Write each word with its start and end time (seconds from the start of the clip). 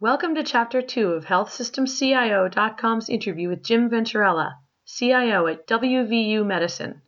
Welcome 0.00 0.36
to 0.36 0.44
Chapter 0.44 0.80
2 0.80 1.08
of 1.10 1.24
HealthSystemCIO.com's 1.24 3.08
interview 3.08 3.48
with 3.48 3.64
Jim 3.64 3.90
Venturella, 3.90 4.52
CIO 4.86 5.48
at 5.48 5.66
WVU 5.66 6.46
Medicine. 6.46 7.02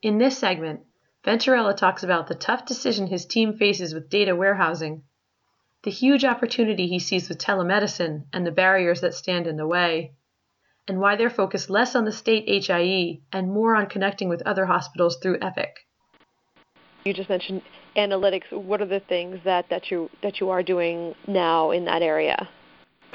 In 0.00 0.16
this 0.16 0.38
segment, 0.38 0.80
Venturella 1.22 1.76
talks 1.76 2.02
about 2.02 2.28
the 2.28 2.34
tough 2.34 2.64
decision 2.64 3.06
his 3.06 3.26
team 3.26 3.58
faces 3.58 3.92
with 3.92 4.08
data 4.08 4.34
warehousing, 4.34 5.02
the 5.82 5.90
huge 5.90 6.24
opportunity 6.24 6.86
he 6.86 6.98
sees 6.98 7.28
with 7.28 7.36
telemedicine 7.36 8.24
and 8.32 8.46
the 8.46 8.50
barriers 8.50 9.02
that 9.02 9.12
stand 9.12 9.46
in 9.46 9.58
the 9.58 9.66
way, 9.66 10.14
and 10.88 11.00
why 11.00 11.16
they're 11.16 11.28
focused 11.28 11.68
less 11.68 11.94
on 11.94 12.06
the 12.06 12.12
state 12.12 12.48
HIE 12.48 13.20
and 13.30 13.52
more 13.52 13.76
on 13.76 13.90
connecting 13.90 14.30
with 14.30 14.40
other 14.46 14.64
hospitals 14.64 15.18
through 15.18 15.36
Epic. 15.42 15.80
You 17.04 17.12
just 17.12 17.28
mentioned 17.28 17.62
analytics. 17.96 18.50
What 18.52 18.80
are 18.80 18.86
the 18.86 19.00
things 19.00 19.38
that, 19.44 19.66
that 19.70 19.90
you 19.90 20.08
that 20.22 20.40
you 20.40 20.50
are 20.50 20.62
doing 20.62 21.14
now 21.26 21.70
in 21.72 21.84
that 21.86 22.02
area? 22.02 22.48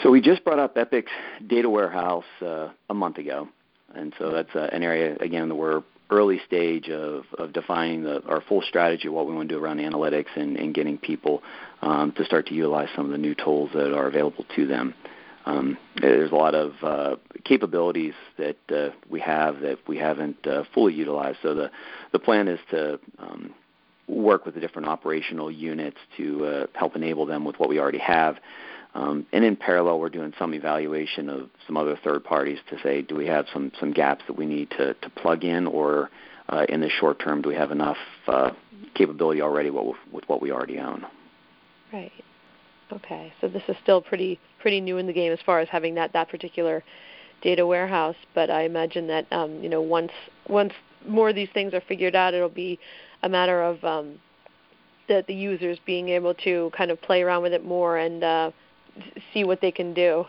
So 0.03 0.11
we 0.11 0.21
just 0.21 0.43
brought 0.43 0.59
up 0.59 0.75
Epic's 0.75 1.11
data 1.47 1.69
warehouse 1.69 2.25
uh, 2.41 2.69
a 2.89 2.93
month 2.93 3.17
ago, 3.17 3.47
and 3.95 4.13
so 4.19 4.31
that's 4.31 4.55
uh, 4.55 4.69
an 4.71 4.83
area 4.83 5.15
again 5.19 5.49
that 5.49 5.55
we're 5.55 5.81
early 6.09 6.39
stage 6.45 6.89
of, 6.89 7.23
of 7.37 7.51
defining 7.53 8.03
the, 8.03 8.23
our 8.27 8.41
full 8.41 8.61
strategy 8.61 9.07
of 9.07 9.13
what 9.13 9.27
we 9.27 9.33
want 9.33 9.49
to 9.49 9.55
do 9.55 9.61
around 9.61 9.79
analytics 9.79 10.35
and, 10.35 10.55
and 10.55 10.73
getting 10.73 10.97
people 10.97 11.43
um, 11.81 12.13
to 12.13 12.23
start 12.23 12.47
to 12.47 12.53
utilize 12.53 12.87
some 12.95 13.05
of 13.05 13.11
the 13.11 13.17
new 13.17 13.35
tools 13.35 13.69
that 13.73 13.93
are 13.93 14.07
available 14.07 14.45
to 14.55 14.65
them. 14.65 14.93
Um, 15.45 15.77
there's 16.01 16.31
a 16.31 16.35
lot 16.35 16.55
of 16.55 16.73
uh, 16.81 17.15
capabilities 17.45 18.13
that 18.37 18.57
uh, 18.69 18.89
we 19.09 19.19
have 19.21 19.61
that 19.61 19.79
we 19.87 19.97
haven't 19.97 20.45
uh, 20.45 20.63
fully 20.73 20.93
utilized. 20.93 21.37
So 21.41 21.53
the 21.53 21.71
the 22.11 22.19
plan 22.19 22.49
is 22.49 22.59
to 22.71 22.99
um, 23.17 23.53
work 24.07 24.45
with 24.45 24.55
the 24.55 24.61
different 24.61 24.87
operational 24.87 25.51
units 25.51 25.97
to 26.17 26.45
uh, 26.45 26.67
help 26.73 26.95
enable 26.95 27.25
them 27.25 27.43
with 27.43 27.59
what 27.59 27.69
we 27.69 27.79
already 27.79 27.99
have. 27.99 28.37
Um, 28.95 29.25
and 29.31 29.43
in 29.43 29.55
parallel, 29.55 29.99
we're 29.99 30.09
doing 30.09 30.33
some 30.39 30.53
evaluation 30.53 31.29
of 31.29 31.49
some 31.67 31.77
other 31.77 31.99
third 32.03 32.23
parties 32.23 32.57
to 32.69 32.77
say, 32.81 33.01
do 33.01 33.15
we 33.15 33.27
have 33.27 33.45
some, 33.53 33.71
some 33.79 33.91
gaps 33.91 34.23
that 34.27 34.37
we 34.37 34.45
need 34.45 34.71
to, 34.71 34.93
to 34.95 35.09
plug 35.09 35.43
in, 35.43 35.67
or 35.67 36.09
uh, 36.49 36.65
in 36.69 36.81
the 36.81 36.89
short 36.89 37.19
term, 37.19 37.41
do 37.41 37.49
we 37.49 37.55
have 37.55 37.71
enough 37.71 37.97
uh, 38.27 38.51
capability 38.95 39.41
already 39.41 39.69
with, 39.69 39.97
with 40.11 40.23
what 40.27 40.41
we 40.41 40.51
already 40.51 40.79
own? 40.79 41.05
Right. 41.91 42.11
Okay. 42.91 43.33
So 43.41 43.47
this 43.47 43.63
is 43.67 43.75
still 43.83 44.01
pretty 44.01 44.39
pretty 44.61 44.81
new 44.81 44.97
in 44.97 45.07
the 45.07 45.13
game 45.13 45.31
as 45.31 45.39
far 45.45 45.59
as 45.59 45.67
having 45.69 45.95
that 45.95 46.13
that 46.13 46.29
particular 46.29 46.83
data 47.41 47.65
warehouse. 47.65 48.15
But 48.33 48.49
I 48.49 48.63
imagine 48.63 49.07
that 49.07 49.31
um, 49.31 49.61
you 49.61 49.69
know 49.69 49.81
once 49.81 50.11
once 50.47 50.73
more 51.05 51.29
of 51.29 51.35
these 51.35 51.49
things 51.53 51.73
are 51.73 51.81
figured 51.81 52.15
out, 52.15 52.33
it'll 52.33 52.49
be 52.49 52.79
a 53.23 53.29
matter 53.29 53.61
of 53.61 53.83
um, 53.83 54.19
the 55.07 55.23
the 55.27 55.33
users 55.33 55.77
being 55.85 56.09
able 56.09 56.33
to 56.33 56.71
kind 56.77 56.91
of 56.91 57.01
play 57.01 57.21
around 57.21 57.41
with 57.43 57.53
it 57.53 57.65
more 57.65 57.97
and 57.97 58.23
uh, 58.23 58.51
see 59.33 59.43
what 59.43 59.61
they 59.61 59.71
can 59.71 59.93
do. 59.93 60.25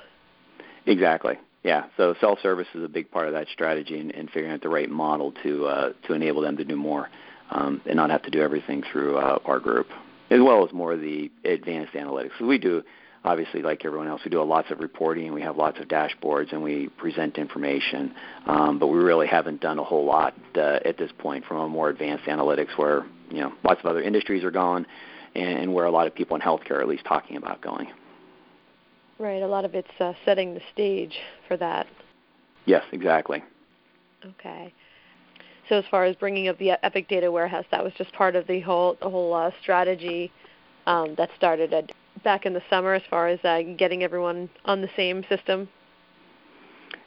Exactly. 0.87 1.39
Yeah. 1.65 1.87
So 1.97 2.15
self-service 2.21 2.69
is 2.75 2.85
a 2.85 2.89
big 2.89 3.11
part 3.11 3.27
of 3.27 3.35
that 3.35 3.49
strategy 3.53 3.99
and, 3.99 4.15
and 4.15 4.31
figuring 4.31 4.53
out 4.53 4.63
the 4.63 4.69
right 4.69 4.89
model 4.89 5.33
to 5.43 5.67
uh, 5.67 5.93
to 6.07 6.15
enable 6.15 6.41
them 6.43 6.57
to 6.57 6.65
do 6.65 6.77
more 6.77 7.09
um, 7.51 7.81
and 7.87 7.97
not 7.97 8.11
have 8.11 8.23
to 8.23 8.31
do 8.31 8.41
everything 8.41 8.83
through 8.91 9.19
uh, 9.19 9.39
our 9.45 9.59
group, 9.59 9.89
as 10.31 10.41
well 10.41 10.65
as 10.67 10.73
more 10.73 10.93
of 10.93 11.01
the 11.01 11.31
advanced 11.45 11.95
analytics. 11.95 12.31
So 12.39 12.47
we 12.47 12.59
do 12.59 12.83
obviously, 13.29 13.61
like 13.61 13.85
everyone 13.85 14.09
else, 14.09 14.23
we 14.25 14.31
do 14.31 14.43
lots 14.43 14.71
of 14.71 14.81
reporting. 14.81 15.33
We 15.35 15.43
have 15.43 15.57
lots 15.57 15.79
of 15.79 15.87
dashboards, 15.87 16.53
and 16.53 16.63
we 16.63 16.89
present 16.89 17.37
information. 17.37 18.15
Um, 18.47 18.79
but 18.79 18.87
we 18.87 18.99
really 18.99 19.27
haven't 19.27 19.61
done 19.61 19.79
a 19.79 19.85
whole 19.85 20.07
lot 20.07 20.35
uh, 20.57 20.79
at 20.85 20.97
this 20.97 21.11
point 21.19 21.45
from 21.45 21.59
a 21.59 21.69
more 21.69 21.91
advanced 21.91 22.25
analytics, 22.25 22.77
where 22.77 23.05
you 23.31 23.41
know 23.41 23.53
lots 23.63 23.81
of 23.81 23.87
other 23.87 24.01
industries 24.01 24.43
are 24.45 24.51
going, 24.51 24.87
and 25.35 25.73
where 25.73 25.85
a 25.85 25.91
lot 25.91 26.07
of 26.07 26.15
people 26.15 26.37
in 26.37 26.43
healthcare 26.43 26.73
are 26.73 26.81
at 26.81 26.89
least 26.89 27.05
talking 27.05 27.37
about 27.37 27.61
going. 27.61 27.89
Right. 29.19 29.43
A 29.43 29.47
lot 29.47 29.65
of 29.65 29.75
it's 29.75 29.89
uh, 30.01 30.15
setting 30.25 30.55
the 30.55 30.63
stage 30.73 31.19
for 31.47 31.57
that. 31.59 31.87
Yes, 32.65 32.85
exactly. 32.93 33.43
Okay. 34.25 34.73
So 35.69 35.77
as 35.77 35.85
far 35.91 36.05
as 36.05 36.17
bringing 36.17 36.49
up 36.49 36.59
the 36.59 36.83
Epic 36.83 37.09
Data 37.09 37.31
Warehouse, 37.31 37.67
that 37.73 37.85
was 37.85 37.93
just 37.99 38.11
part 38.15 38.37
of 38.37 38.47
the 38.47 38.61
whole 38.61 38.97
the 39.03 39.11
whole 39.11 39.35
uh, 39.35 39.51
strategy 39.61 40.33
um, 40.87 41.15
that 41.19 41.29
started 41.37 41.75
at 41.75 41.93
back 42.25 42.47
in 42.47 42.53
the 42.53 42.63
summer 42.71 42.95
as 42.95 43.03
far 43.11 43.29
as 43.29 43.39
uh, 43.45 43.61
getting 43.77 44.03
everyone 44.03 44.49
on 44.65 44.81
the 44.81 44.91
same 44.97 45.25
system? 45.29 45.69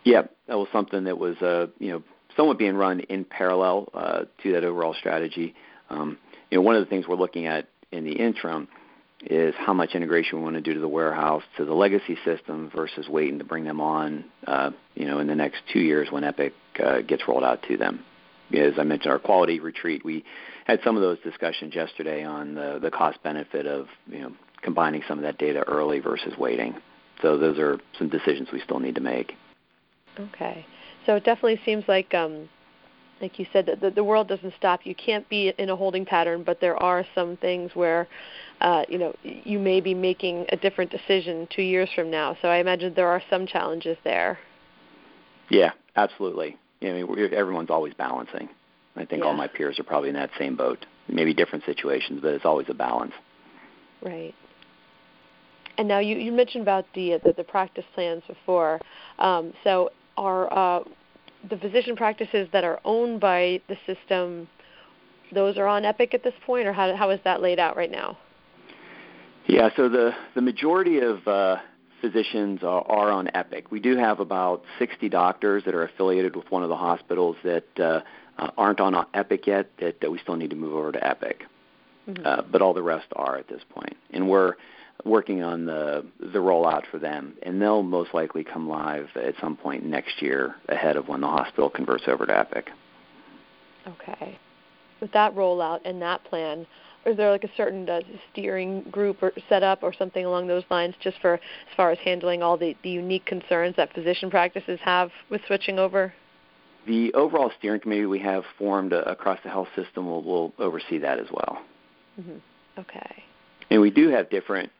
Yeah, 0.03 0.23
that 0.47 0.57
was 0.57 0.67
something 0.71 1.03
that 1.03 1.17
was 1.17 1.37
uh, 1.37 1.67
you 1.79 1.91
know 1.91 2.03
somewhat 2.35 2.57
being 2.57 2.75
run 2.75 3.01
in 3.01 3.25
parallel 3.25 3.89
uh, 3.93 4.23
to 4.43 4.51
that 4.53 4.63
overall 4.63 4.93
strategy. 4.93 5.53
Um, 5.89 6.17
you 6.49 6.57
know, 6.57 6.61
one 6.61 6.75
of 6.75 6.83
the 6.83 6.89
things 6.89 7.07
we're 7.07 7.15
looking 7.15 7.45
at 7.45 7.67
in 7.91 8.05
the 8.05 8.13
interim 8.13 8.67
is 9.25 9.53
how 9.57 9.73
much 9.73 9.91
integration 9.93 10.39
we 10.39 10.43
want 10.43 10.55
to 10.55 10.61
do 10.61 10.73
to 10.73 10.79
the 10.79 10.87
warehouse 10.87 11.43
to 11.57 11.65
the 11.65 11.73
legacy 11.73 12.17
system 12.25 12.71
versus 12.75 13.07
waiting 13.07 13.37
to 13.37 13.43
bring 13.43 13.63
them 13.63 13.79
on, 13.79 14.25
uh, 14.47 14.71
you 14.95 15.05
know, 15.05 15.19
in 15.19 15.27
the 15.27 15.35
next 15.35 15.61
two 15.71 15.79
years 15.79 16.07
when 16.09 16.23
Epic 16.23 16.53
uh, 16.83 17.01
gets 17.01 17.27
rolled 17.27 17.43
out 17.43 17.61
to 17.67 17.77
them. 17.77 18.03
As 18.53 18.73
I 18.77 18.83
mentioned, 18.83 19.11
our 19.11 19.19
quality 19.19 19.59
retreat, 19.59 20.03
we 20.03 20.25
had 20.65 20.79
some 20.83 20.95
of 20.95 21.01
those 21.01 21.19
discussions 21.19 21.73
yesterday 21.75 22.23
on 22.23 22.55
the, 22.55 22.79
the 22.81 22.91
cost 22.91 23.21
benefit 23.23 23.65
of 23.65 23.87
you 24.07 24.19
know 24.19 24.31
combining 24.61 25.01
some 25.07 25.17
of 25.17 25.23
that 25.23 25.37
data 25.37 25.63
early 25.67 25.99
versus 25.99 26.33
waiting. 26.37 26.75
So 27.21 27.37
those 27.37 27.59
are 27.59 27.79
some 27.97 28.09
decisions 28.09 28.49
we 28.51 28.61
still 28.61 28.79
need 28.79 28.95
to 28.95 29.01
make. 29.01 29.33
Okay. 30.19 30.65
So 31.05 31.15
it 31.15 31.23
definitely 31.23 31.59
seems 31.65 31.83
like, 31.87 32.13
um, 32.13 32.49
like 33.21 33.37
you 33.39 33.45
said, 33.53 33.65
that 33.67 33.81
the, 33.81 33.91
the 33.91 34.03
world 34.03 34.27
doesn't 34.27 34.53
stop. 34.57 34.81
You 34.83 34.95
can't 34.95 35.27
be 35.29 35.53
in 35.57 35.69
a 35.69 35.75
holding 35.75 36.05
pattern, 36.05 36.43
but 36.43 36.59
there 36.59 36.81
are 36.81 37.05
some 37.13 37.37
things 37.37 37.71
where, 37.75 38.07
uh, 38.61 38.83
you 38.89 38.97
know, 38.97 39.15
you 39.23 39.59
may 39.59 39.81
be 39.81 39.93
making 39.93 40.45
a 40.49 40.57
different 40.57 40.91
decision 40.91 41.47
two 41.55 41.61
years 41.61 41.89
from 41.95 42.09
now. 42.09 42.35
So 42.41 42.47
I 42.47 42.57
imagine 42.57 42.93
there 42.95 43.07
are 43.07 43.21
some 43.29 43.45
challenges 43.45 43.97
there. 44.03 44.39
Yeah, 45.49 45.71
absolutely. 45.95 46.57
I 46.81 46.85
mean, 46.85 47.33
everyone's 47.33 47.69
always 47.69 47.93
balancing. 47.93 48.49
I 48.95 49.05
think 49.05 49.21
yeah. 49.21 49.29
all 49.29 49.33
my 49.33 49.47
peers 49.47 49.79
are 49.79 49.83
probably 49.83 50.09
in 50.09 50.15
that 50.15 50.31
same 50.37 50.55
boat. 50.55 50.85
Maybe 51.07 51.33
different 51.33 51.65
situations, 51.65 52.19
but 52.21 52.33
it's 52.33 52.45
always 52.45 52.67
a 52.69 52.73
balance. 52.73 53.13
Right. 54.01 54.33
And 55.81 55.87
now 55.87 55.97
you, 55.97 56.15
you 56.15 56.31
mentioned 56.31 56.61
about 56.61 56.85
the, 56.93 57.19
the, 57.23 57.33
the 57.33 57.43
practice 57.43 57.85
plans 57.95 58.21
before. 58.27 58.79
Um, 59.17 59.51
so 59.63 59.89
are 60.15 60.53
uh, 60.53 60.83
the 61.49 61.57
physician 61.57 61.95
practices 61.95 62.47
that 62.53 62.63
are 62.63 62.79
owned 62.85 63.19
by 63.19 63.59
the 63.67 63.75
system, 63.87 64.47
those 65.33 65.57
are 65.57 65.65
on 65.65 65.83
Epic 65.83 66.13
at 66.13 66.23
this 66.23 66.35
point, 66.45 66.67
or 66.67 66.73
how 66.73 66.95
how 66.95 67.09
is 67.09 67.19
that 67.23 67.41
laid 67.41 67.57
out 67.57 67.75
right 67.75 67.89
now? 67.89 68.15
Yeah, 69.47 69.69
so 69.75 69.89
the 69.89 70.11
the 70.35 70.41
majority 70.43 70.99
of 70.99 71.27
uh, 71.27 71.55
physicians 71.99 72.61
are, 72.61 72.83
are 72.83 73.09
on 73.09 73.31
Epic. 73.33 73.71
We 73.71 73.79
do 73.79 73.97
have 73.97 74.19
about 74.19 74.61
60 74.77 75.09
doctors 75.09 75.63
that 75.65 75.73
are 75.73 75.85
affiliated 75.85 76.35
with 76.35 76.45
one 76.51 76.61
of 76.61 76.69
the 76.69 76.77
hospitals 76.77 77.37
that 77.43 77.65
uh, 77.79 78.01
uh, 78.37 78.51
aren't 78.55 78.79
on 78.79 79.03
Epic 79.15 79.47
yet 79.47 79.71
that, 79.79 79.99
that 80.01 80.11
we 80.11 80.19
still 80.19 80.35
need 80.35 80.51
to 80.51 80.55
move 80.55 80.75
over 80.75 80.91
to 80.91 81.03
Epic. 81.03 81.41
Mm-hmm. 82.07 82.23
Uh, 82.23 82.43
but 82.51 82.61
all 82.61 82.75
the 82.75 82.83
rest 82.83 83.07
are 83.15 83.35
at 83.35 83.47
this 83.47 83.61
point, 83.73 83.97
and 84.11 84.29
we're 84.29 84.53
working 85.05 85.43
on 85.43 85.65
the 85.65 86.05
the 86.19 86.39
rollout 86.39 86.83
for 86.91 86.99
them, 86.99 87.33
and 87.43 87.61
they'll 87.61 87.83
most 87.83 88.13
likely 88.13 88.43
come 88.43 88.69
live 88.69 89.07
at 89.15 89.35
some 89.41 89.55
point 89.55 89.85
next 89.85 90.21
year, 90.21 90.55
ahead 90.69 90.95
of 90.95 91.07
when 91.07 91.21
the 91.21 91.27
hospital 91.27 91.69
converts 91.69 92.03
over 92.07 92.25
to 92.25 92.37
Epic. 92.37 92.69
Okay. 93.87 94.37
With 94.99 95.11
that 95.13 95.35
rollout 95.35 95.79
and 95.85 96.01
that 96.01 96.23
plan, 96.25 96.67
is 97.05 97.17
there 97.17 97.31
like 97.31 97.43
a 97.43 97.49
certain 97.57 97.89
uh, 97.89 98.01
steering 98.31 98.83
group 98.91 99.23
or 99.23 99.31
set 99.49 99.63
up 99.63 99.81
or 99.81 99.93
something 99.93 100.25
along 100.25 100.47
those 100.47 100.63
lines, 100.69 100.93
just 101.01 101.19
for 101.19 101.35
as 101.35 101.75
far 101.75 101.91
as 101.91 101.97
handling 101.99 102.43
all 102.43 102.57
the, 102.57 102.75
the 102.83 102.89
unique 102.89 103.25
concerns 103.25 103.75
that 103.77 103.91
physician 103.93 104.29
practices 104.29 104.79
have 104.83 105.09
with 105.29 105.41
switching 105.47 105.79
over? 105.79 106.13
The 106.85 107.13
overall 107.13 107.51
steering 107.57 107.81
committee 107.81 108.05
we 108.05 108.19
have 108.19 108.43
formed 108.57 108.93
uh, 108.93 109.01
across 109.01 109.39
the 109.43 109.49
health 109.49 109.69
system 109.75 110.05
will, 110.05 110.23
will 110.23 110.53
oversee 110.59 110.99
that 110.99 111.19
as 111.19 111.27
well. 111.31 111.61
Mm-hmm. 112.19 112.37
Okay. 112.79 113.23
And 113.71 113.81
we 113.81 113.89
do 113.89 114.09
have 114.09 114.29
different 114.29 114.71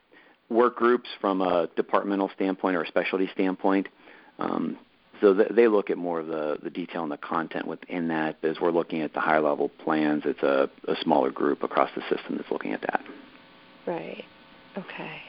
work 0.51 0.75
groups 0.75 1.09
from 1.19 1.41
a 1.41 1.67
departmental 1.75 2.29
standpoint 2.35 2.75
or 2.75 2.83
a 2.83 2.87
specialty 2.87 3.29
standpoint. 3.33 3.87
Um, 4.37 4.77
so 5.21 5.33
th- 5.33 5.49
they 5.51 5.67
look 5.67 5.89
at 5.89 5.97
more 5.97 6.19
of 6.19 6.27
the, 6.27 6.57
the 6.61 6.69
detail 6.69 7.03
and 7.03 7.11
the 7.11 7.17
content 7.17 7.67
within 7.67 8.07
that. 8.09 8.37
As 8.43 8.59
we're 8.59 8.71
looking 8.71 9.01
at 9.01 9.13
the 9.13 9.19
higher 9.19 9.41
level 9.41 9.69
plans, 9.69 10.23
it's 10.25 10.41
a, 10.43 10.69
a 10.87 10.95
smaller 11.01 11.31
group 11.31 11.63
across 11.63 11.89
the 11.95 12.01
system 12.01 12.37
that's 12.37 12.51
looking 12.51 12.73
at 12.73 12.81
that. 12.81 13.01
Right. 13.85 14.23
Okay. 14.77 15.21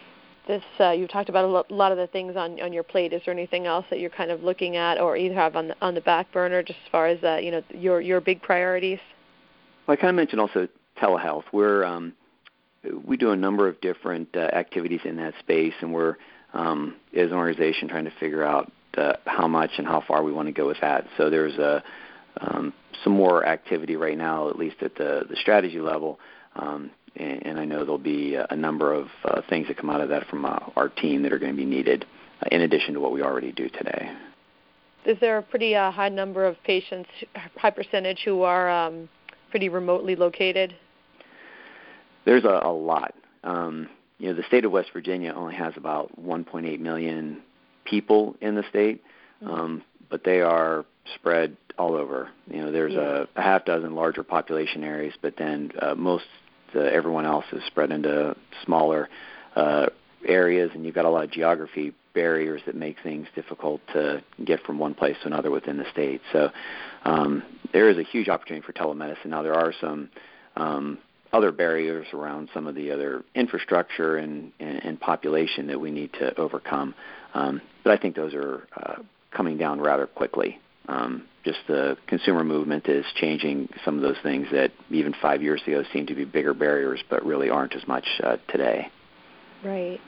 This 0.48 0.62
uh, 0.80 0.90
you 0.90 1.06
talked 1.06 1.28
about 1.28 1.44
a 1.44 1.48
lo- 1.48 1.66
lot 1.68 1.92
of 1.92 1.98
the 1.98 2.08
things 2.08 2.36
on 2.36 2.60
on 2.60 2.72
your 2.72 2.82
plate. 2.82 3.12
Is 3.12 3.22
there 3.24 3.32
anything 3.32 3.66
else 3.66 3.86
that 3.90 4.00
you're 4.00 4.10
kind 4.10 4.32
of 4.32 4.42
looking 4.42 4.76
at, 4.76 4.98
or 4.98 5.16
either 5.16 5.36
have 5.36 5.54
on 5.54 5.68
the 5.68 5.76
on 5.80 5.94
the 5.94 6.00
back 6.00 6.32
burner, 6.32 6.64
just 6.64 6.80
as 6.84 6.90
far 6.90 7.06
as 7.06 7.22
uh, 7.22 7.36
you 7.36 7.52
know 7.52 7.62
your 7.70 8.00
your 8.00 8.20
big 8.20 8.42
priorities? 8.42 8.98
Well, 9.86 9.96
I 9.96 10.00
kind 10.00 10.10
of 10.10 10.16
mentioned 10.16 10.40
also 10.40 10.66
telehealth. 11.00 11.44
We're 11.52 11.84
um, 11.84 12.14
we 13.04 13.16
do 13.16 13.30
a 13.30 13.36
number 13.36 13.68
of 13.68 13.80
different 13.80 14.28
uh, 14.34 14.40
activities 14.40 15.00
in 15.04 15.16
that 15.16 15.34
space, 15.40 15.74
and 15.80 15.92
we're 15.92 16.16
um, 16.52 16.96
as 17.16 17.30
an 17.30 17.36
organization 17.36 17.88
trying 17.88 18.04
to 18.04 18.12
figure 18.18 18.44
out 18.44 18.70
uh, 18.96 19.14
how 19.24 19.48
much 19.48 19.70
and 19.78 19.86
how 19.86 20.02
far 20.06 20.22
we 20.22 20.32
want 20.32 20.48
to 20.48 20.52
go 20.52 20.66
with 20.66 20.80
that. 20.80 21.06
So 21.16 21.30
there's 21.30 21.54
a 21.58 21.82
um, 22.40 22.72
some 23.04 23.12
more 23.12 23.46
activity 23.46 23.96
right 23.96 24.16
now, 24.16 24.48
at 24.48 24.58
least 24.58 24.76
at 24.82 24.94
the 24.96 25.24
the 25.28 25.36
strategy 25.36 25.80
level, 25.80 26.18
um, 26.56 26.90
and, 27.16 27.46
and 27.46 27.60
I 27.60 27.64
know 27.64 27.80
there'll 27.80 27.98
be 27.98 28.34
a 28.36 28.56
number 28.56 28.92
of 28.92 29.08
uh, 29.24 29.42
things 29.48 29.68
that 29.68 29.76
come 29.76 29.90
out 29.90 30.00
of 30.00 30.08
that 30.08 30.26
from 30.28 30.44
uh, 30.44 30.58
our 30.76 30.88
team 30.88 31.22
that 31.22 31.32
are 31.32 31.38
going 31.38 31.52
to 31.52 31.56
be 31.56 31.64
needed 31.64 32.04
uh, 32.40 32.48
in 32.50 32.62
addition 32.62 32.94
to 32.94 33.00
what 33.00 33.12
we 33.12 33.22
already 33.22 33.52
do 33.52 33.68
today. 33.68 34.10
Is 35.04 35.18
there 35.20 35.38
a 35.38 35.42
pretty 35.42 35.74
uh, 35.74 35.90
high 35.90 36.08
number 36.08 36.46
of 36.46 36.56
patients, 36.64 37.10
high 37.56 37.70
percentage, 37.70 38.20
who 38.24 38.42
are 38.42 38.70
um, 38.70 39.08
pretty 39.50 39.68
remotely 39.68 40.14
located? 40.14 40.74
There's 42.24 42.44
a, 42.44 42.60
a 42.64 42.72
lot. 42.72 43.14
Um, 43.44 43.88
you 44.18 44.28
know, 44.28 44.34
the 44.34 44.44
state 44.44 44.64
of 44.64 44.72
West 44.72 44.90
Virginia 44.92 45.32
only 45.34 45.54
has 45.54 45.74
about 45.76 46.20
1.8 46.20 46.78
million 46.80 47.42
people 47.84 48.36
in 48.40 48.54
the 48.54 48.62
state, 48.68 49.02
mm-hmm. 49.42 49.52
um, 49.52 49.82
but 50.08 50.24
they 50.24 50.40
are 50.40 50.84
spread 51.14 51.56
all 51.78 51.94
over. 51.94 52.28
You 52.48 52.58
know, 52.58 52.72
there's 52.72 52.92
yeah. 52.92 53.24
a, 53.34 53.40
a 53.40 53.42
half 53.42 53.64
dozen 53.64 53.94
larger 53.94 54.22
population 54.22 54.84
areas, 54.84 55.14
but 55.20 55.36
then 55.36 55.72
uh, 55.80 55.94
most 55.94 56.24
uh, 56.74 56.80
everyone 56.80 57.26
else 57.26 57.44
is 57.52 57.62
spread 57.66 57.90
into 57.90 58.36
smaller 58.64 59.08
uh, 59.56 59.86
areas, 60.24 60.70
and 60.74 60.84
you've 60.84 60.94
got 60.94 61.04
a 61.04 61.10
lot 61.10 61.24
of 61.24 61.30
geography 61.30 61.92
barriers 62.14 62.60
that 62.66 62.74
make 62.74 62.96
things 63.02 63.26
difficult 63.34 63.80
to 63.92 64.22
get 64.44 64.62
from 64.64 64.78
one 64.78 64.94
place 64.94 65.16
to 65.22 65.26
another 65.26 65.50
within 65.50 65.78
the 65.78 65.90
state. 65.90 66.20
So 66.32 66.50
um, 67.04 67.42
there 67.72 67.88
is 67.88 67.98
a 67.98 68.02
huge 68.02 68.28
opportunity 68.28 68.64
for 68.64 68.72
telemedicine. 68.72 69.26
Now 69.26 69.42
there 69.42 69.54
are 69.54 69.72
some 69.80 70.10
um, 70.56 70.98
other 71.32 71.50
barriers 71.50 72.06
around 72.12 72.48
some 72.52 72.66
of 72.66 72.74
the 72.74 72.90
other 72.90 73.22
infrastructure 73.34 74.16
and, 74.18 74.52
and, 74.60 74.84
and 74.84 75.00
population 75.00 75.66
that 75.68 75.80
we 75.80 75.90
need 75.90 76.12
to 76.14 76.38
overcome. 76.38 76.94
Um, 77.34 77.62
but 77.84 77.92
I 77.92 77.96
think 77.96 78.14
those 78.16 78.34
are 78.34 78.68
uh, 78.76 78.96
coming 79.30 79.56
down 79.56 79.80
rather 79.80 80.06
quickly. 80.06 80.58
Um, 80.88 81.24
just 81.44 81.58
the 81.68 81.96
consumer 82.06 82.44
movement 82.44 82.86
is 82.86 83.04
changing 83.16 83.68
some 83.84 83.96
of 83.96 84.02
those 84.02 84.16
things 84.22 84.46
that 84.52 84.72
even 84.90 85.14
five 85.22 85.42
years 85.42 85.62
ago 85.66 85.82
seemed 85.92 86.08
to 86.08 86.14
be 86.14 86.24
bigger 86.24 86.54
barriers, 86.54 87.00
but 87.08 87.24
really 87.24 87.50
aren't 87.50 87.74
as 87.74 87.86
much 87.88 88.04
uh, 88.22 88.36
today. 88.48 88.88
Right. 89.64 90.00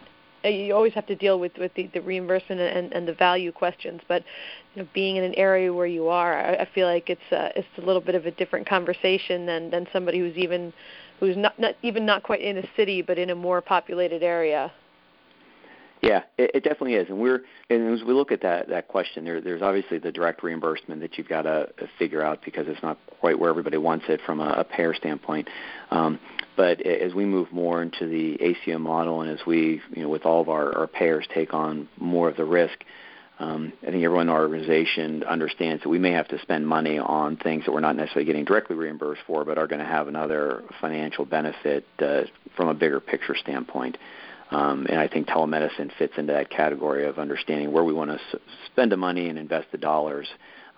Uh, 0.44 0.48
you 0.48 0.74
always 0.74 0.92
have 0.92 1.06
to 1.06 1.16
deal 1.16 1.38
with 1.38 1.52
with 1.58 1.72
the, 1.74 1.86
the 1.94 2.00
reimbursement 2.00 2.60
and, 2.60 2.92
and 2.92 3.08
the 3.08 3.14
value 3.14 3.50
questions. 3.50 4.00
But 4.06 4.24
you 4.74 4.82
know, 4.82 4.88
being 4.92 5.16
in 5.16 5.24
an 5.24 5.34
area 5.34 5.72
where 5.72 5.86
you 5.86 6.08
are, 6.08 6.38
I, 6.38 6.54
I 6.56 6.68
feel 6.74 6.86
like 6.86 7.08
it's 7.08 7.32
uh, 7.32 7.50
it's 7.56 7.68
a 7.78 7.80
little 7.80 8.02
bit 8.02 8.14
of 8.14 8.26
a 8.26 8.30
different 8.30 8.68
conversation 8.68 9.46
than 9.46 9.70
than 9.70 9.86
somebody 9.92 10.18
who's 10.18 10.36
even 10.36 10.72
who's 11.20 11.36
not 11.36 11.58
not 11.58 11.74
even 11.82 12.04
not 12.04 12.22
quite 12.22 12.40
in 12.40 12.58
a 12.58 12.68
city, 12.76 13.00
but 13.02 13.18
in 13.18 13.30
a 13.30 13.34
more 13.34 13.60
populated 13.60 14.22
area. 14.22 14.72
Yeah, 16.04 16.22
it, 16.38 16.50
it 16.54 16.64
definitely 16.64 16.94
is, 16.94 17.08
and 17.08 17.18
we're 17.18 17.42
and 17.70 17.98
as 17.98 18.04
we 18.04 18.12
look 18.12 18.32
at 18.32 18.42
that 18.42 18.68
that 18.68 18.88
question, 18.88 19.24
there, 19.24 19.40
there's 19.40 19.62
obviously 19.62 19.98
the 19.98 20.12
direct 20.12 20.42
reimbursement 20.42 21.00
that 21.00 21.16
you've 21.16 21.28
got 21.28 21.42
to 21.42 21.68
figure 21.98 22.22
out 22.22 22.40
because 22.44 22.66
it's 22.68 22.82
not 22.82 22.98
quite 23.20 23.38
where 23.38 23.50
everybody 23.50 23.78
wants 23.78 24.04
it 24.08 24.20
from 24.24 24.40
a, 24.40 24.48
a 24.58 24.64
payer 24.64 24.94
standpoint. 24.94 25.48
Um, 25.90 26.18
but 26.56 26.80
as 26.82 27.14
we 27.14 27.24
move 27.24 27.50
more 27.52 27.82
into 27.82 28.06
the 28.06 28.40
ACO 28.40 28.78
model, 28.78 29.22
and 29.22 29.30
as 29.30 29.44
we, 29.46 29.80
you 29.92 30.02
know, 30.02 30.08
with 30.08 30.24
all 30.24 30.40
of 30.40 30.48
our, 30.48 30.76
our 30.76 30.86
payers 30.86 31.26
take 31.34 31.52
on 31.52 31.88
more 31.98 32.28
of 32.28 32.36
the 32.36 32.44
risk, 32.44 32.84
um, 33.40 33.72
I 33.82 33.90
think 33.90 34.04
everyone 34.04 34.28
in 34.28 34.34
our 34.34 34.42
organization 34.42 35.24
understands 35.24 35.82
that 35.82 35.88
we 35.88 35.98
may 35.98 36.12
have 36.12 36.28
to 36.28 36.40
spend 36.42 36.68
money 36.68 36.98
on 36.98 37.36
things 37.36 37.64
that 37.64 37.72
we're 37.72 37.80
not 37.80 37.96
necessarily 37.96 38.26
getting 38.26 38.44
directly 38.44 38.76
reimbursed 38.76 39.22
for, 39.26 39.44
but 39.44 39.58
are 39.58 39.66
going 39.66 39.80
to 39.80 39.86
have 39.86 40.06
another 40.06 40.62
financial 40.80 41.24
benefit 41.24 41.84
uh, 41.98 42.22
from 42.56 42.68
a 42.68 42.74
bigger 42.74 43.00
picture 43.00 43.34
standpoint. 43.34 43.98
Um, 44.54 44.86
and 44.88 45.00
I 45.00 45.08
think 45.08 45.26
telemedicine 45.26 45.90
fits 45.98 46.14
into 46.16 46.32
that 46.32 46.48
category 46.48 47.06
of 47.06 47.18
understanding 47.18 47.72
where 47.72 47.82
we 47.82 47.92
want 47.92 48.10
to 48.10 48.16
s- 48.16 48.40
spend 48.66 48.92
the 48.92 48.96
money 48.96 49.28
and 49.28 49.36
invest 49.36 49.66
the 49.72 49.78
dollars. 49.78 50.28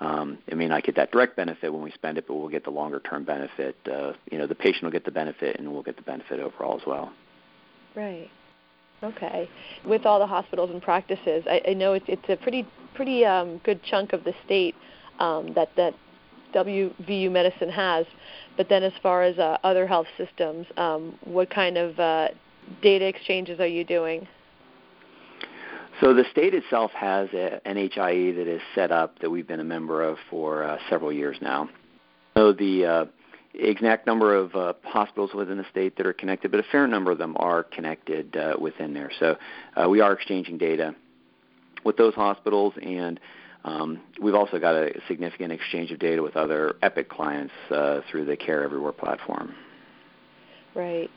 Um, 0.01 0.39
it 0.47 0.57
may 0.57 0.67
not 0.67 0.83
get 0.83 0.97
that 0.97 1.13
direct 1.13 1.37
benefit 1.37 1.71
when 1.71 1.83
we 1.83 1.91
spend 1.91 2.17
it, 2.17 2.27
but 2.27 2.37
we'll 2.37 2.49
get 2.49 2.65
the 2.65 2.71
longer 2.71 3.01
term 3.01 3.25
benefit. 3.25 3.77
Uh, 3.87 4.15
you 4.31 4.39
know, 4.39 4.47
the 4.47 4.55
patient 4.55 4.85
will 4.85 4.91
get 4.91 5.05
the 5.05 5.11
benefit, 5.11 5.59
and 5.59 5.71
we'll 5.71 5.83
get 5.83 5.97
the 5.97 6.03
benefit 6.03 6.41
overall 6.41 6.79
as 6.81 6.87
well. 6.87 7.13
Right. 7.95 8.31
Okay. 9.03 9.49
With 9.85 10.07
all 10.07 10.19
the 10.19 10.27
hospitals 10.27 10.71
and 10.71 10.81
practices, 10.81 11.45
I, 11.47 11.61
I 11.69 11.75
know 11.75 11.93
it's, 11.93 12.07
it's 12.09 12.29
a 12.29 12.37
pretty 12.37 12.67
pretty 12.95 13.27
um, 13.27 13.59
good 13.63 13.83
chunk 13.83 14.15
of 14.15 14.25
the 14.25 14.33
state 14.47 14.75
um, 15.19 15.53
that 15.55 15.69
that 15.77 15.95
WVU 16.55 17.31
medicine 17.31 17.69
has. 17.69 18.07
But 18.57 18.71
then, 18.71 18.83
as 18.83 18.93
far 19.03 19.23
as 19.23 19.39
uh, 19.39 19.59
other 19.63 19.87
health 19.87 20.07
systems, 20.17 20.67
um, 20.79 21.19
what 21.25 21.51
kind 21.51 21.77
of 21.77 21.99
uh, 22.01 22.29
data 22.83 23.07
exchanges 23.07 23.61
are 23.61 23.67
you 23.67 23.85
doing? 23.85 24.27
So 26.01 26.13
the 26.13 26.25
state 26.31 26.53
itself 26.53 26.91
has 26.93 27.29
an 27.33 27.77
HIE 27.77 28.33
that 28.33 28.47
is 28.47 28.61
set 28.75 28.93
up 28.93 29.19
that 29.21 29.31
we've 29.31 29.47
been 29.47 29.61
a 29.61 29.65
member 29.65 30.03
of 30.03 30.19
for 30.29 30.63
uh, 30.63 30.79
several 30.91 31.11
years 31.11 31.39
now. 31.41 31.71
So 32.37 32.53
the 32.53 32.85
uh, 32.85 33.05
exact 33.55 34.07
number 34.07 34.35
of 34.35 34.55
uh, 34.55 34.75
hospitals 34.85 35.33
within 35.33 35.57
the 35.57 35.65
state 35.71 35.97
that 35.97 36.07
are 36.07 36.13
connected, 36.13 36.51
but 36.51 36.61
a 36.61 36.65
fair 36.71 36.87
number 36.87 37.13
of 37.13 37.19
them 37.19 37.35
are 37.39 37.63
connected 37.63 38.37
uh, 38.37 38.57
within 38.61 38.93
there. 38.93 39.11
So 39.19 39.37
uh, 39.75 39.89
we 39.89 40.01
are 40.03 40.13
exchanging 40.13 40.59
data 40.59 40.95
with 41.83 41.97
those 41.97 42.13
hospitals, 42.13 42.75
and 42.83 43.19
um, 43.65 44.01
we've 44.21 44.35
also 44.35 44.59
got 44.59 44.75
a 44.75 45.01
significant 45.09 45.51
exchange 45.51 45.93
of 45.93 45.99
data 45.99 46.23
with 46.23 46.37
other 46.37 46.77
Epic 46.83 47.09
clients 47.09 47.55
uh, 47.71 48.01
through 48.11 48.27
the 48.27 48.37
Care 48.37 48.65
Everywhere 48.65 48.93
platform. 48.93 49.55
Right 50.75 51.11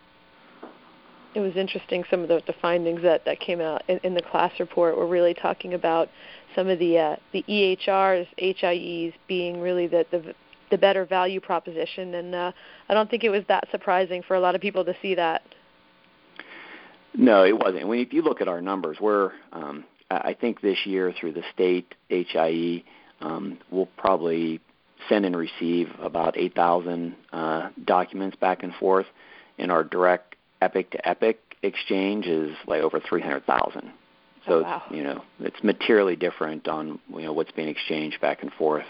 it 1.36 1.40
was 1.40 1.56
interesting 1.56 2.04
some 2.10 2.22
of 2.22 2.28
the, 2.28 2.42
the 2.48 2.56
findings 2.62 3.02
that, 3.04 3.24
that 3.26 3.40
came 3.40 3.62
out 3.62 3.84
in, 3.88 4.00
in 4.04 4.14
the 4.14 4.22
KLAS 4.22 4.60
report 4.60 4.98
were 4.98 5.08
really 5.08 5.34
talking 5.34 5.74
about 5.74 6.10
some 6.56 6.68
of 6.68 6.80
the 6.80 6.98
uh, 6.98 7.16
the 7.32 7.44
EHRs, 7.48 8.28
HIEs 8.38 9.14
being 9.28 9.60
really 9.60 9.88
the, 9.88 10.06
the 10.12 10.34
the 10.72 10.78
better 10.78 11.06
value 11.06 11.40
proposition, 11.40 12.16
and 12.16 12.36
uh, 12.36 12.52
I 12.88 12.94
don't 12.94 13.10
think 13.10 13.24
it 13.24 13.30
was 13.30 13.44
that 13.48 13.68
surprising 13.72 14.24
for 14.24 14.36
a 14.36 14.40
lot 14.40 14.56
of 14.56 14.62
people 14.62 14.86
to 14.86 14.96
see 15.02 15.16
that. 15.16 15.42
No, 17.16 17.44
it 17.44 17.58
wasn't. 17.58 17.88
When 17.88 18.00
if 18.00 18.14
you 18.14 18.22
look 18.22 18.42
at 18.42 18.48
our 18.48 18.62
numbers, 18.62 18.98
we're 19.00 19.32
um, 19.52 19.84
I 20.12 20.36
think 20.40 20.62
this 20.62 20.86
year 20.86 21.14
through 21.20 21.34
the 21.34 21.44
state 21.54 21.94
HIE, 22.10 22.84
um, 23.22 23.60
we'll 23.70 23.90
probably 23.98 24.60
send 25.08 25.26
and 25.26 25.36
receive 25.36 25.90
about 26.02 26.38
8,000 26.38 27.16
uh, 27.32 27.70
documents 27.86 28.36
back 28.38 28.64
and 28.64 28.74
forth. 28.76 29.06
In 29.58 29.72
our 29.72 29.84
direct 29.84 30.36
Epic 30.62 30.92
to 30.92 31.08
Epic 31.08 31.40
exchange 31.64 32.26
is 32.26 32.56
like 32.68 32.82
over 32.82 33.00
300,000. 33.00 33.92
So 34.46 34.60
oh, 34.60 34.62
wow. 34.62 34.84
you 34.90 35.04
know 35.04 35.24
it's 35.40 35.62
materially 35.64 36.16
different 36.16 36.68
on 36.68 37.00
you 37.10 37.24
know 37.24 37.34
what's 37.34 37.52
being 37.52 37.68
exchanged 37.68 38.22
back 38.22 38.42
and 38.42 38.52
forth 38.54 38.86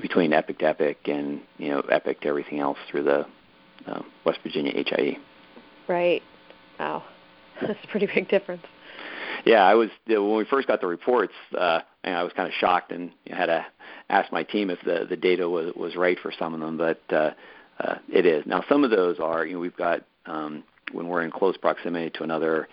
between 0.00 0.32
Epic 0.32 0.58
to 0.60 0.66
Epic 0.66 0.98
and 1.06 1.40
you 1.58 1.70
know 1.70 1.80
Epic 1.90 2.20
to 2.20 2.28
everything 2.28 2.60
else 2.60 2.78
through 2.90 3.02
the 3.02 3.26
uh, 3.86 4.02
West 4.24 4.38
Virginia 4.42 4.72
HIE. 4.72 5.18
Right. 5.88 6.22
Wow, 6.78 7.02
that's 7.60 7.78
a 7.82 7.88
pretty 7.88 8.06
big 8.06 8.28
difference. 8.28 8.64
Yeah, 9.44 9.64
I 9.64 9.74
was 9.74 9.90
when 10.06 10.36
we 10.36 10.44
first 10.44 10.68
got 10.68 10.80
the 10.80 10.86
reports. 10.86 11.32
Uh, 11.56 11.80
I 12.04 12.22
was 12.22 12.32
kind 12.34 12.48
of 12.48 12.54
shocked 12.54 12.92
and 12.92 13.10
had 13.26 13.46
to 13.46 13.66
ask 14.08 14.32
my 14.32 14.42
team 14.42 14.70
if 14.70 14.78
the 14.84 15.06
the 15.08 15.16
data 15.16 15.48
was 15.48 15.74
was 15.74 15.96
right 15.96 16.18
for 16.20 16.32
some 16.38 16.54
of 16.54 16.60
them, 16.60 16.76
but 16.76 17.00
uh, 17.10 17.30
uh, 17.80 17.96
it 18.08 18.26
is. 18.26 18.46
Now 18.46 18.64
some 18.68 18.84
of 18.84 18.90
those 18.90 19.18
are 19.18 19.44
you 19.44 19.54
know 19.54 19.60
we've 19.60 19.76
got 19.76 20.04
um, 20.26 20.62
in 21.28 21.38
close 21.38 21.56
proximity 21.56 22.10
to 22.10 22.22
another 22.22 22.68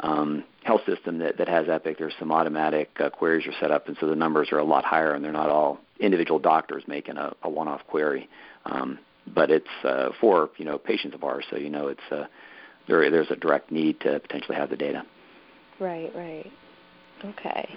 um, 0.00 0.44
health 0.64 0.80
system 0.86 1.18
that, 1.18 1.38
that 1.38 1.48
has 1.48 1.68
Epic, 1.68 1.98
there's 1.98 2.14
some 2.18 2.32
automatic 2.32 2.90
uh, 2.98 3.10
queries 3.10 3.46
are 3.46 3.52
set 3.60 3.70
up, 3.70 3.88
and 3.88 3.96
so 4.00 4.06
the 4.06 4.16
numbers 4.16 4.48
are 4.52 4.58
a 4.58 4.64
lot 4.64 4.84
higher, 4.84 5.14
and 5.14 5.24
they're 5.24 5.32
not 5.32 5.48
all 5.48 5.78
individual 6.00 6.38
doctors 6.38 6.82
making 6.86 7.16
a, 7.16 7.32
a 7.42 7.48
one-off 7.48 7.82
query. 7.86 8.28
Um, 8.64 8.98
but 9.34 9.50
it's 9.50 9.66
uh, 9.84 10.10
for 10.20 10.50
you 10.56 10.64
know 10.64 10.78
patients 10.78 11.14
of 11.14 11.22
ours, 11.22 11.44
so 11.50 11.56
you 11.56 11.70
know 11.70 11.88
it's 11.88 12.00
uh, 12.10 12.24
there. 12.88 13.08
There's 13.10 13.30
a 13.30 13.36
direct 13.36 13.70
need 13.70 14.00
to 14.00 14.18
potentially 14.18 14.56
have 14.56 14.70
the 14.70 14.76
data. 14.76 15.04
Right, 15.78 16.10
right. 16.14 16.50
Okay. 17.24 17.68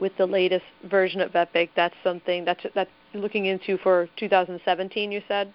With 0.00 0.16
the 0.16 0.26
latest 0.26 0.64
version 0.84 1.20
of 1.20 1.34
Epic, 1.34 1.70
that's 1.74 1.94
something 2.04 2.44
that's 2.44 2.64
that's 2.74 2.90
looking 3.14 3.46
into 3.46 3.78
for 3.78 4.08
2017. 4.16 5.12
You 5.12 5.22
said. 5.28 5.52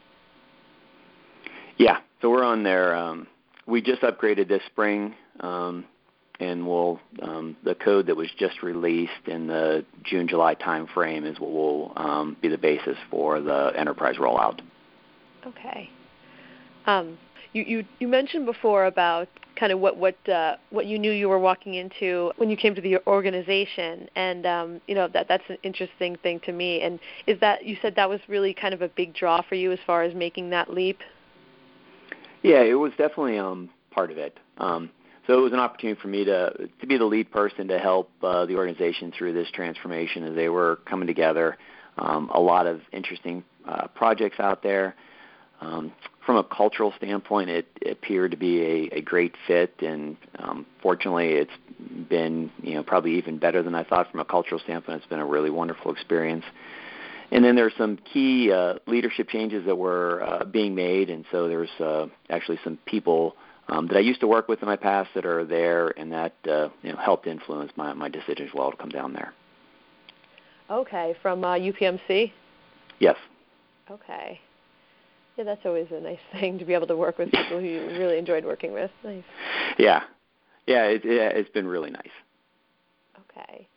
Yeah, 1.77 1.99
so 2.21 2.29
we're 2.29 2.43
on 2.43 2.61
there. 2.61 2.95
Um, 2.95 3.27
we 3.65 3.81
just 3.81 4.01
upgraded 4.01 4.47
this 4.47 4.61
spring, 4.67 5.15
um, 5.39 5.85
and 6.39 6.67
we'll 6.67 6.99
um, 7.21 7.55
the 7.63 7.75
code 7.75 8.07
that 8.07 8.15
was 8.15 8.29
just 8.37 8.63
released 8.63 9.27
in 9.27 9.47
the 9.47 9.85
June 10.03 10.27
July 10.27 10.55
timeframe 10.55 11.29
is 11.29 11.39
what 11.39 11.51
will 11.51 11.93
um, 11.95 12.37
be 12.41 12.47
the 12.47 12.57
basis 12.57 12.97
for 13.09 13.39
the 13.39 13.71
enterprise 13.75 14.15
rollout. 14.17 14.59
Okay. 15.45 15.89
Um, 16.85 17.17
you, 17.53 17.63
you 17.63 17.85
you 17.99 18.07
mentioned 18.07 18.45
before 18.45 18.85
about 18.85 19.27
kind 19.55 19.71
of 19.71 19.79
what 19.79 19.97
what 19.97 20.17
uh, 20.27 20.55
what 20.71 20.85
you 20.85 20.97
knew 20.99 21.11
you 21.11 21.29
were 21.29 21.39
walking 21.39 21.75
into 21.75 22.31
when 22.37 22.49
you 22.49 22.57
came 22.57 22.75
to 22.75 22.81
the 22.81 22.97
organization, 23.07 24.09
and 24.15 24.45
um, 24.45 24.81
you 24.87 24.95
know 24.95 25.07
that 25.07 25.27
that's 25.27 25.43
an 25.49 25.57
interesting 25.63 26.17
thing 26.17 26.39
to 26.41 26.51
me. 26.51 26.81
And 26.81 26.99
is 27.27 27.39
that 27.39 27.65
you 27.65 27.77
said 27.81 27.95
that 27.95 28.09
was 28.09 28.19
really 28.27 28.53
kind 28.53 28.73
of 28.73 28.81
a 28.81 28.89
big 28.89 29.13
draw 29.13 29.41
for 29.41 29.55
you 29.55 29.71
as 29.71 29.79
far 29.85 30.03
as 30.03 30.13
making 30.15 30.49
that 30.49 30.73
leap? 30.73 30.99
Yeah, 32.43 32.61
it 32.61 32.73
was 32.73 32.91
definitely 32.91 33.39
um, 33.39 33.69
part 33.91 34.11
of 34.11 34.17
it. 34.17 34.37
Um, 34.57 34.91
so 35.25 35.39
it 35.39 35.41
was 35.41 35.53
an 35.53 35.59
opportunity 35.59 35.99
for 35.99 36.09
me 36.09 36.25
to 36.25 36.69
to 36.81 36.87
be 36.87 36.97
the 36.97 37.05
lead 37.05 37.31
person 37.31 37.69
to 37.69 37.79
help 37.79 38.11
uh, 38.21 38.45
the 38.45 38.55
organization 38.55 39.13
through 39.17 39.33
this 39.33 39.49
transformation 39.51 40.25
as 40.25 40.35
they 40.35 40.49
were 40.49 40.79
coming 40.85 41.07
together. 41.07 41.57
Um, 41.97 42.29
a 42.33 42.39
lot 42.39 42.67
of 42.67 42.81
interesting 42.91 43.43
uh, 43.67 43.87
projects 43.87 44.39
out 44.39 44.61
there. 44.61 44.95
Um, 45.61 45.93
from 46.25 46.35
a 46.37 46.43
cultural 46.43 46.93
standpoint, 46.97 47.49
it, 47.49 47.67
appeared 47.89 48.31
to 48.31 48.37
be 48.37 48.61
a, 48.61 48.97
a 48.97 49.01
great 49.01 49.35
fit, 49.47 49.73
and 49.79 50.17
um, 50.39 50.65
fortunately, 50.81 51.29
it's 51.33 51.51
been 52.09 52.51
you 52.61 52.73
know 52.73 52.83
probably 52.83 53.17
even 53.17 53.37
better 53.37 53.63
than 53.63 53.75
I 53.75 53.85
thought 53.85 54.11
from 54.11 54.19
a 54.19 54.25
cultural 54.25 54.59
standpoint. 54.59 54.97
It's 54.97 55.09
been 55.09 55.19
a 55.19 55.25
really 55.25 55.49
wonderful 55.49 55.91
experience. 55.91 56.43
And 57.33 57.43
then 57.43 57.55
there's 57.55 57.73
some 57.79 57.97
key 57.97 58.51
uh, 58.51 58.75
leadership 58.85 59.27
changes 59.27 59.65
that 59.65 59.75
were 59.75 60.23
uh, 60.23 60.45
being 60.45 60.75
made, 60.75 61.09
and 61.09 61.25
so 61.31 61.47
there's 61.47 61.69
uh, 61.79 62.05
actually 62.29 62.59
some 62.63 62.77
people 62.85 63.35
um, 63.69 63.87
that 63.87 63.97
I 63.97 64.01
used 64.01 64.19
to 64.19 64.27
work 64.27 64.47
with 64.47 64.61
in 64.61 64.67
my 64.67 64.75
past 64.75 65.09
that 65.15 65.25
are 65.25 65.43
there, 65.43 65.87
and 65.97 66.11
that 66.11 66.35
uh, 66.47 66.69
you 66.83 66.91
know 66.91 66.97
helped 66.99 67.25
influence 67.25 67.71
my 67.75 67.91
my 67.93 68.07
decision 68.07 68.47
as 68.47 68.53
well 68.53 68.69
to 68.69 68.77
come 68.77 68.89
down 68.89 69.13
there. 69.13 69.33
Okay, 70.69 71.15
from 71.23 71.43
uh, 71.43 71.55
UPMC. 71.55 72.31
Yes. 72.99 73.15
Okay. 73.89 74.39
Yeah, 75.35 75.43
that's 75.43 75.65
always 75.65 75.87
a 75.89 75.99
nice 75.99 76.19
thing 76.39 76.59
to 76.59 76.65
be 76.65 76.75
able 76.75 76.87
to 76.87 76.95
work 76.95 77.17
with 77.17 77.31
people 77.31 77.59
who 77.59 77.65
you 77.65 77.81
really 77.97 78.19
enjoyed 78.19 78.45
working 78.45 78.73
with. 78.73 78.91
Nice. 79.03 79.23
Yeah, 79.79 80.03
yeah, 80.67 80.83
it, 80.83 81.03
it, 81.03 81.35
it's 81.35 81.49
been 81.49 81.65
really 81.65 81.89
nice. 81.89 82.13
Okay. 83.31 83.67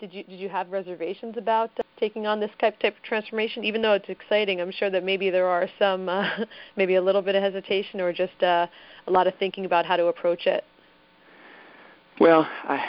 Did 0.00 0.12
you 0.12 0.24
did 0.24 0.40
you 0.40 0.48
have 0.48 0.70
reservations 0.70 1.36
about 1.36 1.70
uh, 1.78 1.84
taking 1.98 2.26
on 2.26 2.40
this 2.40 2.50
type 2.60 2.78
type 2.80 2.96
of 2.96 3.02
transformation? 3.02 3.64
Even 3.64 3.82
though 3.82 3.92
it's 3.92 4.08
exciting, 4.08 4.60
I'm 4.60 4.72
sure 4.72 4.90
that 4.90 5.04
maybe 5.04 5.30
there 5.30 5.46
are 5.46 5.68
some 5.78 6.08
uh, 6.08 6.28
maybe 6.76 6.96
a 6.96 7.02
little 7.02 7.22
bit 7.22 7.34
of 7.34 7.42
hesitation 7.42 8.00
or 8.00 8.12
just 8.12 8.42
uh, 8.42 8.66
a 9.06 9.10
lot 9.10 9.26
of 9.26 9.34
thinking 9.38 9.64
about 9.64 9.86
how 9.86 9.96
to 9.96 10.06
approach 10.06 10.46
it. 10.46 10.64
Well, 12.18 12.48
I, 12.64 12.84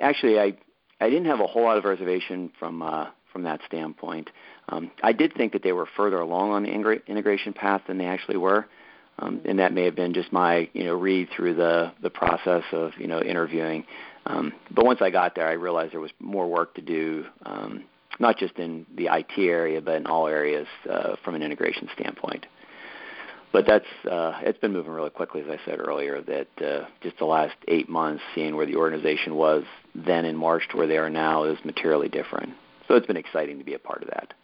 actually, 0.00 0.38
I 0.38 0.56
I 1.00 1.10
didn't 1.10 1.26
have 1.26 1.40
a 1.40 1.46
whole 1.46 1.64
lot 1.64 1.76
of 1.76 1.84
reservation 1.84 2.50
from 2.58 2.82
uh, 2.82 3.08
from 3.32 3.42
that 3.42 3.60
standpoint. 3.66 4.30
Um, 4.68 4.90
I 5.02 5.12
did 5.12 5.34
think 5.34 5.52
that 5.52 5.62
they 5.62 5.72
were 5.72 5.86
further 5.96 6.18
along 6.20 6.50
on 6.50 6.62
the 6.62 6.70
integra- 6.70 7.06
integration 7.06 7.52
path 7.52 7.82
than 7.86 7.98
they 7.98 8.06
actually 8.06 8.38
were, 8.38 8.66
um, 9.18 9.40
and 9.44 9.58
that 9.58 9.72
may 9.72 9.84
have 9.84 9.94
been 9.94 10.14
just 10.14 10.32
my 10.32 10.68
you 10.72 10.84
know 10.84 10.94
read 10.94 11.28
through 11.36 11.54
the 11.54 11.92
the 12.02 12.10
process 12.10 12.64
of 12.72 12.92
you 12.98 13.06
know 13.06 13.20
interviewing. 13.20 13.84
Um, 14.24 14.52
but 14.74 14.84
once 14.84 15.00
I 15.02 15.10
got 15.10 15.34
there, 15.34 15.46
I 15.46 15.52
realized 15.52 15.92
there 15.92 16.00
was 16.00 16.10
more 16.18 16.48
work 16.48 16.74
to 16.74 16.80
do, 16.80 17.26
um, 17.44 17.84
not 18.18 18.38
just 18.38 18.58
in 18.58 18.86
the 18.94 19.06
IT 19.06 19.38
area, 19.38 19.80
but 19.80 19.96
in 19.96 20.06
all 20.06 20.26
areas 20.26 20.66
uh, 20.88 21.16
from 21.24 21.34
an 21.34 21.42
integration 21.42 21.88
standpoint. 21.94 22.46
But 23.52 23.66
that's 23.66 23.86
uh, 24.10 24.40
it's 24.42 24.58
been 24.58 24.72
moving 24.72 24.92
really 24.92 25.10
quickly, 25.10 25.40
as 25.40 25.48
I 25.48 25.58
said 25.64 25.78
earlier. 25.78 26.20
That 26.20 26.48
uh, 26.60 26.86
just 27.00 27.18
the 27.18 27.24
last 27.24 27.56
eight 27.68 27.88
months, 27.88 28.22
seeing 28.34 28.56
where 28.56 28.66
the 28.66 28.76
organization 28.76 29.34
was 29.34 29.64
then 29.94 30.24
in 30.24 30.36
March 30.36 30.68
to 30.70 30.76
where 30.76 30.86
they 30.86 30.98
are 30.98 31.08
now 31.08 31.44
is 31.44 31.58
materially 31.64 32.08
different. 32.08 32.54
So 32.86 32.94
it's 32.94 33.06
been 33.06 33.16
exciting 33.16 33.58
to 33.58 33.64
be 33.64 33.74
a 33.74 33.78
part 33.78 34.02
of 34.02 34.08
that. 34.10 34.34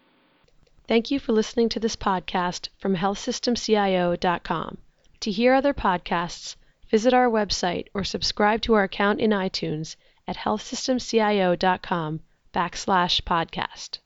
Thank 0.88 1.10
you 1.10 1.20
for 1.20 1.32
listening 1.32 1.68
to 1.70 1.80
this 1.80 1.96
podcast 1.96 2.68
from 2.78 2.96
healthsystemcio.com. 2.96 4.78
To 5.20 5.30
hear 5.30 5.54
other 5.54 5.74
podcasts, 5.74 6.56
visit 6.90 7.14
our 7.14 7.28
website 7.28 7.86
or 7.94 8.04
subscribe 8.04 8.62
to 8.62 8.74
our 8.74 8.84
account 8.84 9.20
in 9.20 9.30
iTunes 9.30 9.96
at 10.26 10.36
healthsystemcio.com 10.36 12.20
backslash 12.52 13.22
podcast. 13.22 13.98